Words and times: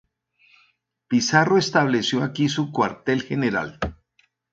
Pizarro 1.09 1.59
estableció 1.59 2.23
aquí 2.23 2.49
su 2.49 2.71
Cuartel 2.71 3.21
General. 3.21 3.77